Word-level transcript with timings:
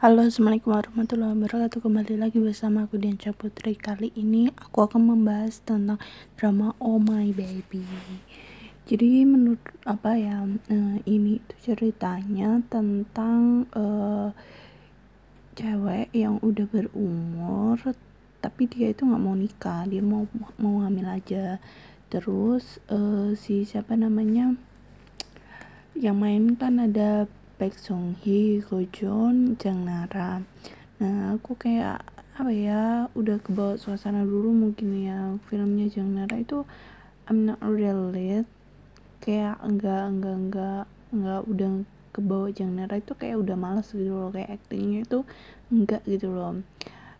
Halo 0.00 0.24
assalamualaikum 0.24 0.72
warahmatullahi 0.72 1.36
wabarakatuh. 1.36 1.84
Kembali 1.84 2.16
lagi 2.16 2.40
bersama 2.40 2.88
aku 2.88 2.96
Dian 2.96 3.20
Putri. 3.20 3.76
Kali 3.76 4.08
ini 4.16 4.48
aku 4.48 4.88
akan 4.88 5.12
membahas 5.12 5.60
tentang 5.60 6.00
drama 6.40 6.72
Oh 6.80 6.96
My 6.96 7.28
Baby. 7.36 7.84
Jadi 8.88 9.28
menurut 9.28 9.60
apa 9.84 10.16
ya 10.16 10.48
uh, 10.48 10.96
Ini 11.04 11.44
itu 11.44 11.54
ceritanya 11.60 12.64
tentang 12.72 13.68
uh, 13.76 14.32
Cewek 15.52 16.08
yang 16.16 16.40
udah 16.40 16.64
berumur 16.64 17.76
Tapi 18.40 18.72
dia 18.72 18.96
itu 18.96 19.04
gak 19.04 19.20
mau 19.20 19.36
nikah. 19.36 19.84
Dia 19.84 20.00
mau 20.00 20.24
mau 20.56 20.80
hamil 20.80 21.12
aja. 21.12 21.60
Terus 22.08 22.80
uh, 22.88 23.36
si 23.36 23.68
siapa 23.68 24.00
namanya 24.00 24.56
Yang 25.92 26.16
main 26.16 26.44
kan 26.56 26.88
ada 26.88 27.28
Baek 27.60 27.76
Song 27.76 28.16
Hee, 28.24 28.64
Go 28.64 28.80
Joon, 28.88 29.60
Jang 29.60 29.84
Nara. 29.84 30.40
Nah, 30.96 31.36
aku 31.36 31.60
kayak 31.60 32.00
apa 32.40 32.48
ya, 32.48 33.04
udah 33.12 33.36
kebawa 33.44 33.76
suasana 33.76 34.24
dulu 34.24 34.48
mungkin 34.48 34.96
ya 34.96 35.36
filmnya 35.52 35.92
Jang 35.92 36.16
Nara 36.16 36.40
itu 36.40 36.64
I'm 37.28 37.44
not 37.44 37.60
relate 37.60 38.48
kayak 39.20 39.60
enggak 39.60 40.08
enggak 40.08 40.36
enggak 40.40 40.84
enggak 41.12 41.40
udah 41.44 41.70
kebawa 42.16 42.48
Jang 42.48 42.80
Nara 42.80 42.96
itu 42.96 43.12
kayak 43.12 43.36
udah 43.36 43.56
males 43.60 43.92
gitu 43.92 44.08
loh 44.08 44.32
kayak 44.32 44.56
actingnya 44.56 45.04
itu 45.04 45.28
enggak 45.68 46.00
gitu 46.08 46.32
loh. 46.32 46.64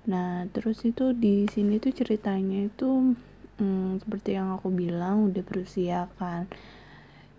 Nah 0.09 0.49
terus 0.57 0.81
itu 0.89 1.13
di 1.13 1.45
sini 1.53 1.77
tuh 1.77 1.93
ceritanya 1.93 2.65
itu 2.65 3.13
hmm, 3.61 4.01
seperti 4.01 4.41
yang 4.41 4.57
aku 4.57 4.73
bilang 4.73 5.29
udah 5.29 5.45
berusia 5.45 6.09
kan. 6.17 6.49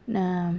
Nah 0.05 0.53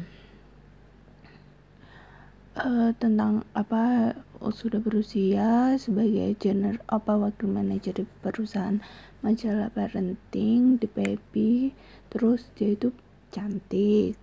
uh, 2.56 2.90
tentang 2.96 3.46
apa 3.56 4.14
sudah 4.42 4.82
berusia 4.82 5.78
sebagai 5.78 6.34
general 6.36 6.82
apa 6.90 7.14
wakil 7.14 7.46
manajer 7.46 8.02
di 8.02 8.04
perusahaan 8.26 8.82
majalah 9.22 9.70
parenting 9.70 10.82
the 10.82 10.90
baby 10.90 11.72
terus 12.10 12.50
dia 12.58 12.74
itu 12.74 12.90
cantik. 13.32 14.18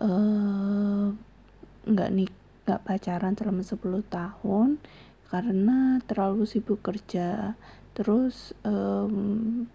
Uh, 0.00 1.12
nggak 1.84 2.08
nih 2.12 2.30
nggak 2.64 2.84
pacaran 2.86 3.34
selama 3.36 3.64
10 3.64 4.06
tahun 4.06 4.68
karena 5.28 6.00
terlalu 6.06 6.44
sibuk 6.46 6.80
kerja. 6.84 7.58
Terus 7.96 8.54
um, 8.62 9.66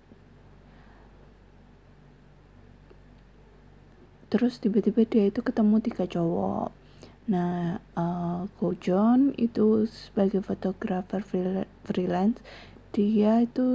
terus 4.31 4.57
tiba-tiba 4.57 5.05
dia 5.05 5.30
itu 5.30 5.44
ketemu 5.44 5.83
tiga 5.83 6.07
cowok 6.09 6.84
Nah, 7.26 7.81
uh, 7.98 8.45
Go 8.62 8.78
John 8.78 9.34
itu 9.38 9.90
sebagai 9.90 10.45
fotografer 10.45 11.26
freelance, 11.81 12.38
dia 12.95 13.44
itu 13.44 13.68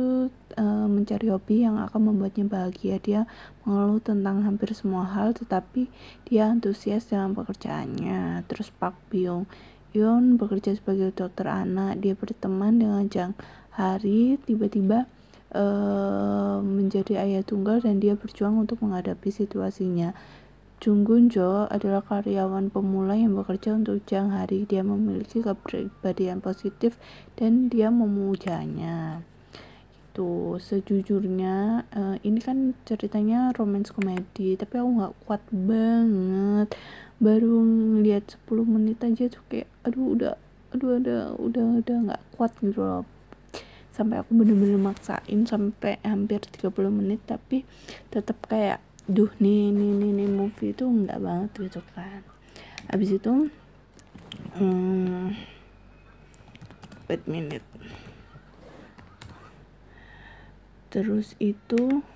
uh, 0.56 0.88
mencari 0.88 1.28
hobi 1.28 1.68
yang 1.68 1.76
akan 1.76 2.08
membuatnya 2.08 2.48
bahagia. 2.48 2.96
Dia 3.02 3.28
mengeluh 3.68 4.00
tentang 4.00 4.40
hampir 4.46 4.72
semua 4.72 5.04
hal, 5.04 5.36
tetapi 5.36 5.92
dia 6.24 6.48
antusias 6.48 7.10
dalam 7.12 7.36
pekerjaannya. 7.36 8.48
Terus 8.48 8.72
Park 8.72 8.96
Byung 9.12 9.44
Yeon 9.90 10.38
bekerja 10.38 10.72
sebagai 10.72 11.10
dokter 11.12 11.50
anak. 11.50 12.00
Dia 12.00 12.14
berteman 12.14 12.80
dengan 12.80 13.04
Jang 13.10 13.34
Hari, 13.74 14.38
tiba-tiba 14.46 15.04
uh, 15.52 16.62
menjadi 16.62 17.20
ayah 17.26 17.42
tunggal 17.42 17.82
dan 17.82 17.98
dia 17.98 18.14
berjuang 18.14 18.56
untuk 18.56 18.80
menghadapi 18.80 19.28
situasinya. 19.28 20.14
Jung 20.80 21.04
Jo 21.28 21.68
adalah 21.68 22.00
karyawan 22.00 22.72
pemula 22.72 23.12
yang 23.12 23.36
bekerja 23.36 23.76
untuk 23.76 24.00
Jang 24.08 24.32
Hari. 24.32 24.64
Dia 24.64 24.80
memiliki 24.80 25.44
kepribadian 25.44 26.40
positif 26.40 26.96
dan 27.36 27.68
dia 27.68 27.92
memujanya. 27.92 29.20
Itu 30.08 30.56
sejujurnya 30.56 31.84
uh, 31.92 32.16
ini 32.24 32.40
kan 32.40 32.72
ceritanya 32.88 33.52
romance 33.52 33.92
komedi, 33.92 34.56
tapi 34.56 34.80
aku 34.80 34.88
nggak 35.04 35.14
kuat 35.28 35.42
banget. 35.52 36.72
Baru 37.20 37.60
ngeliat 37.60 38.40
10 38.48 38.64
menit 38.64 39.04
aja 39.04 39.28
tuh 39.28 39.44
kayak 39.52 39.68
aduh 39.84 40.16
udah 40.16 40.40
aduh 40.72 40.96
ada 40.96 41.36
udah 41.36 41.84
udah 41.84 41.96
nggak 42.08 42.22
kuat 42.40 42.56
gitu 42.64 42.80
loh 42.80 43.04
sampai 43.90 44.22
aku 44.22 44.32
bener-bener 44.32 44.80
maksain 44.80 45.44
sampai 45.44 46.00
hampir 46.00 46.40
30 46.40 46.72
menit 46.88 47.20
tapi 47.26 47.68
tetap 48.08 48.38
kayak 48.48 48.80
duh 49.10 49.26
nih 49.42 49.74
nih 49.74 49.90
nih, 49.90 50.10
nih 50.22 50.28
movie 50.30 50.70
itu 50.70 50.86
enggak 50.86 51.18
banget 51.18 51.50
gitu 51.66 51.82
kan. 51.98 52.22
Habis 52.86 53.18
itu 53.18 53.50
hmm, 54.54 55.34
wait 57.10 57.24
minute. 57.26 57.66
Terus 60.94 61.34
itu 61.42 62.06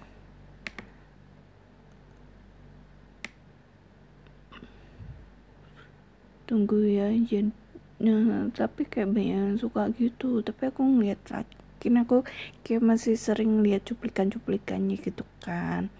tunggu 6.46 6.78
ya 6.86 7.10
jadi 7.10 7.50
nah, 7.98 8.46
tapi 8.54 8.86
kayak 8.86 9.10
banyak 9.10 9.34
yang 9.34 9.58
suka 9.58 9.90
gitu. 9.98 10.46
Tapi 10.46 10.70
aku 10.70 10.86
ngeliat 10.86 11.18
lagi 11.26 11.58
aku 11.90 12.22
kayak 12.62 12.86
masih 12.86 13.18
sering 13.18 13.66
lihat 13.66 13.82
cuplikan-cuplikannya 13.82 14.94
gitu 15.02 15.26
kan 15.42 15.90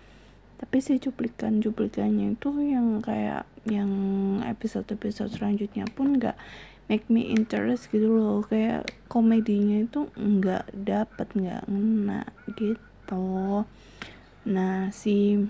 tapi 0.59 0.79
si 0.79 0.99
cuplikan-cuplikannya 1.03 2.39
itu 2.39 2.51
yang 2.63 3.03
kayak 3.03 3.45
yang 3.67 3.91
episode-episode 4.45 5.33
selanjutnya 5.35 5.89
pun 5.91 6.21
nggak 6.21 6.37
make 6.87 7.09
me 7.09 7.33
interest 7.33 7.89
gitu 7.91 8.13
loh. 8.13 8.45
Kayak 8.45 8.89
komedinya 9.09 9.83
itu 9.83 10.09
nggak 10.15 10.71
dapat 10.75 11.29
nggak 11.33 11.63
ngena 11.67 12.23
gitu. 12.55 13.65
Nah 14.45 14.93
si 14.93 15.41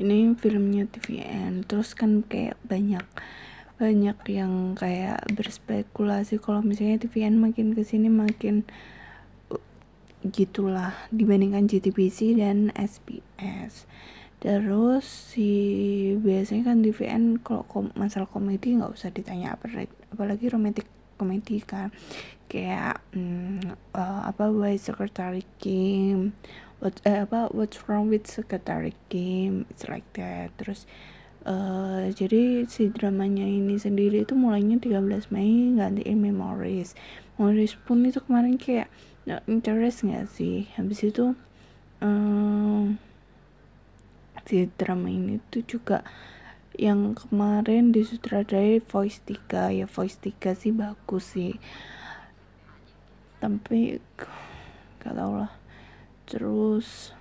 ini 0.00 0.32
filmnya 0.32 0.88
TVN 0.88 1.68
terus 1.68 1.92
kan 1.92 2.24
kayak 2.24 2.56
banyak 2.64 3.04
banyak 3.76 4.16
yang 4.28 4.76
kayak 4.76 5.24
berspekulasi 5.32 6.40
kalau 6.40 6.64
misalnya 6.64 7.00
TVN 7.04 7.36
makin 7.36 7.72
ke 7.76 7.84
sini 7.84 8.08
makin 8.08 8.64
gitulah 10.28 10.92
dibandingkan 11.08 11.64
JTBC 11.64 12.36
dan 12.36 12.68
SBS 12.76 13.88
terus 14.40 15.04
si 15.04 15.48
biasanya 16.16 16.72
kan 16.72 16.80
di 16.80 16.96
VN 16.96 17.44
kalau 17.44 17.68
kom 17.68 17.92
masalah 17.92 18.24
komedi 18.24 18.72
nggak 18.72 18.96
usah 18.96 19.12
ditanya 19.12 19.52
apa 19.52 19.68
apalagi 20.12 20.48
romantic 20.48 20.88
komedi 21.20 21.60
kan. 21.60 21.92
Kayak 22.48 23.04
hmm, 23.12 23.76
uh, 23.92 24.22
apa 24.24 24.48
why 24.48 24.80
secretary 24.80 25.44
Kim? 25.60 26.32
What 26.80 27.04
eh, 27.04 27.28
apa 27.28 27.52
what's 27.52 27.84
wrong 27.84 28.08
with 28.08 28.24
secretary 28.24 28.96
Kim? 29.12 29.68
It's 29.68 29.84
like 29.84 30.08
that. 30.16 30.56
Terus 30.56 30.88
uh, 31.44 32.08
jadi 32.08 32.64
si 32.64 32.88
dramanya 32.88 33.44
ini 33.44 33.76
sendiri 33.76 34.24
itu 34.24 34.32
mulainya 34.32 34.80
13 34.80 35.28
Mei 35.28 35.76
gantiin 35.76 36.18
Memories 36.18 36.96
Memories 37.36 37.76
pun 37.84 38.04
itu 38.04 38.24
kemarin 38.24 38.56
kayak 38.56 38.88
no, 39.26 39.36
interest 39.48 40.06
nggak 40.06 40.26
sih? 40.30 40.70
Habis 40.76 41.10
itu 41.10 41.34
um, 42.00 42.96
si 44.46 44.66
drama 44.80 45.08
ini 45.10 45.38
tuh 45.52 45.62
juga 45.66 46.06
yang 46.80 47.12
kemarin 47.12 47.92
disutradarai 47.92 48.80
Voice 48.80 49.20
3 49.26 49.84
ya 49.84 49.86
Voice 49.90 50.16
3 50.22 50.56
sih 50.56 50.72
bagus 50.72 51.36
sih. 51.36 51.54
Tapi 53.40 54.00
gak 55.00 55.14
tau 55.16 55.44
lah. 55.44 55.52
Terus 56.24 57.12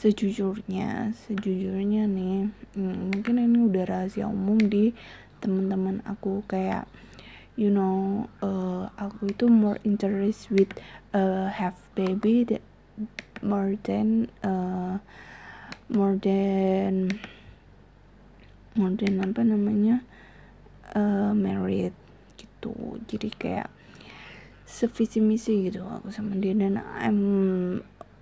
sejujurnya 0.00 1.12
sejujurnya 1.12 2.08
nih 2.08 2.48
hmm, 2.72 3.12
mungkin 3.12 3.36
ini 3.36 3.58
udah 3.68 3.84
rahasia 3.84 4.24
umum 4.32 4.56
di 4.56 4.96
teman-teman 5.40 6.04
aku 6.04 6.44
kayak 6.46 6.84
you 7.56 7.72
know 7.72 8.28
uh, 8.44 8.92
aku 9.00 9.32
itu 9.32 9.48
more 9.48 9.80
interest 9.82 10.52
with 10.52 10.70
uh, 11.16 11.50
have 11.50 11.76
baby 11.98 12.44
that 12.44 12.62
more 13.40 13.76
than 13.84 14.28
uh, 14.44 15.00
more 15.88 16.14
than 16.20 17.18
more 18.78 18.94
than 18.94 19.18
apa 19.18 19.42
namanya 19.42 20.04
uh, 20.94 21.34
married 21.34 21.92
gitu. 22.38 23.00
Jadi 23.10 23.28
kayak 23.34 23.68
sevisi 24.68 25.18
misi 25.18 25.66
gitu 25.66 25.82
aku 25.82 26.14
sama 26.14 26.38
dia. 26.38 26.54
Dan 26.54 26.78
I'm 26.78 27.20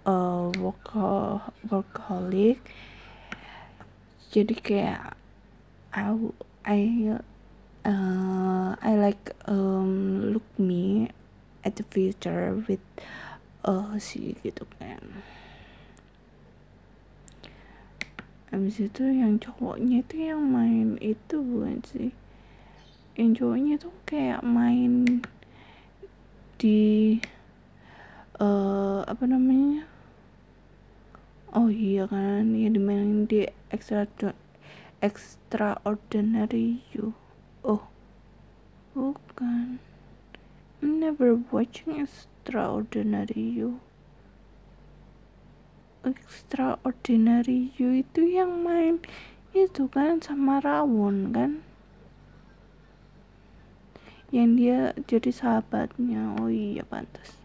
a 0.09 0.49
workaholic. 1.69 2.59
Jadi 4.29 4.55
kayak 4.57 5.17
aku 5.93 6.33
I 6.69 7.17
uh, 7.89 8.77
I 8.77 8.93
like 9.01 9.33
um, 9.49 10.37
look 10.37 10.45
me 10.61 11.09
at 11.65 11.81
the 11.81 11.85
future 11.89 12.61
with 12.69 12.85
uh 13.65 13.97
si 13.97 14.37
gitu 14.45 14.69
kan. 14.77 15.01
Habis 18.53 18.85
itu 18.85 19.01
yang 19.09 19.41
cowoknya 19.41 20.05
itu 20.05 20.29
yang 20.29 20.45
main 20.45 21.01
itu 21.01 21.41
bukan 21.41 21.81
sih? 21.89 22.13
Yang 23.17 23.41
cowoknya 23.41 23.73
itu 23.81 23.89
kayak 24.05 24.45
main 24.45 25.25
di 26.61 27.17
uh, 28.37 29.09
apa 29.09 29.25
namanya? 29.25 29.89
Oh 31.57 31.73
iya 31.73 32.05
kan 32.05 32.53
ya 32.53 32.69
dimainin 32.69 33.25
di 33.25 33.49
extra 33.73 34.05
extraordinary 34.99 36.83
you. 36.95 37.15
Oh 37.63 37.87
bukan. 38.95 39.79
I'm 40.83 41.01
never 41.03 41.39
watching 41.51 41.99
extraordinary 41.99 43.43
you. 43.59 43.83
Extraordinary 46.07 47.75
you 47.79 48.03
itu 48.03 48.23
yang 48.27 48.63
main 48.63 49.03
itu 49.55 49.91
kan 49.91 50.23
sama 50.23 50.63
Rawon 50.63 51.35
kan? 51.35 51.53
Yang 54.31 54.51
dia 54.55 54.81
jadi 55.09 55.31
sahabatnya. 55.35 56.39
Oh 56.39 56.47
iya 56.47 56.87
pantas 56.87 57.39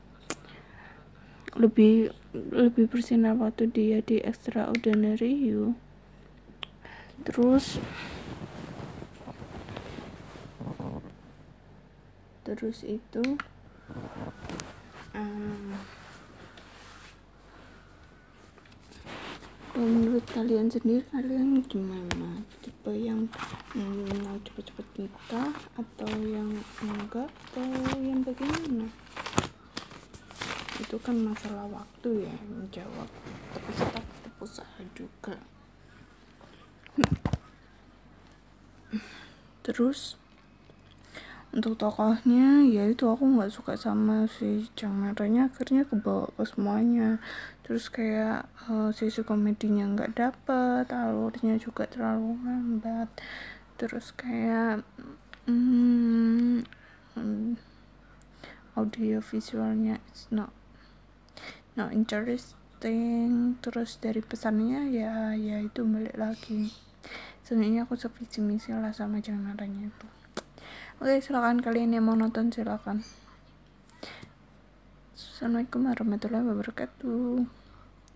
lebih 1.54 2.10
lebih 2.34 2.90
bersinar 2.90 3.38
waktu 3.38 3.70
dia 3.70 4.02
di 4.02 4.18
extraordinary 4.26 5.30
you 5.30 5.78
terus 7.22 7.78
terus 12.42 12.82
itu 12.82 13.22
um, 15.14 15.78
menurut 19.74 20.26
kalian 20.30 20.70
sendiri 20.70 21.02
kalian 21.10 21.66
gimana? 21.66 22.46
Tipe 22.62 22.94
yang 22.94 23.26
mau 24.22 24.38
cepet-cepet 24.46 24.88
nikah 25.02 25.50
atau 25.74 26.12
yang 26.22 26.54
enggak 26.86 27.30
atau 27.50 27.66
yang 27.98 28.22
bagaimana? 28.22 28.86
Itu 30.78 31.02
kan 31.02 31.18
masalah 31.26 31.66
waktu 31.74 32.30
ya 32.30 32.36
menjawab. 32.46 33.10
Tapi 33.58 33.72
tetap 33.74 34.06
usaha 34.38 34.80
juga 34.94 35.42
terus 39.64 40.20
untuk 41.54 41.78
tokohnya 41.78 42.66
ya 42.66 42.90
itu 42.90 43.06
aku 43.06 43.38
nggak 43.38 43.54
suka 43.54 43.78
sama 43.78 44.26
si 44.26 44.66
Changernya 44.74 45.54
akhirnya 45.54 45.86
kebawa 45.86 46.26
ke 46.34 46.50
semuanya. 46.50 47.22
Terus 47.62 47.94
kayak 47.94 48.50
uh, 48.66 48.90
sisi 48.90 49.22
komedinya 49.22 49.86
nggak 49.94 50.18
dapet 50.18 50.90
alurnya 50.90 51.62
juga 51.62 51.86
terlalu 51.86 52.42
lambat. 52.42 53.14
Terus 53.78 54.10
kayak 54.18 54.82
hmm, 55.46 56.66
audio 58.74 59.22
visualnya 59.22 60.02
it's 60.10 60.26
not 60.34 60.50
not 61.78 61.94
interesting 62.84 63.56
terus 63.64 63.96
dari 63.96 64.20
pesannya 64.20 64.92
ya 64.92 65.32
ya 65.40 65.64
itu 65.64 65.88
balik 65.88 66.20
lagi 66.20 66.68
sebenarnya 67.48 67.88
aku 67.88 67.96
sevisi 67.96 68.44
misi 68.44 68.76
lah 68.76 68.92
sama 68.92 69.24
Changernya 69.24 69.88
itu 69.88 70.08
Oke, 71.02 71.20
silakan 71.20 71.60
kalian 71.60 71.92
yang 71.92 72.06
mau 72.08 72.16
nonton 72.16 72.54
silakan. 72.54 73.04
Assalamualaikum 75.18 75.84
warahmatullahi 75.90 76.48
wabarakatuh. 76.48 77.63